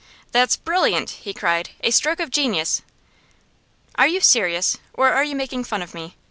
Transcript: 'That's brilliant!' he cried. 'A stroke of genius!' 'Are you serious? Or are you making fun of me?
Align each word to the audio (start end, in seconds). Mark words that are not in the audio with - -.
'That's 0.31 0.55
brilliant!' 0.55 1.11
he 1.11 1.31
cried. 1.31 1.69
'A 1.83 1.91
stroke 1.91 2.19
of 2.19 2.31
genius!' 2.31 2.81
'Are 3.93 4.07
you 4.07 4.19
serious? 4.19 4.79
Or 4.95 5.09
are 5.09 5.23
you 5.23 5.35
making 5.35 5.63
fun 5.65 5.83
of 5.83 5.93
me? 5.93 6.15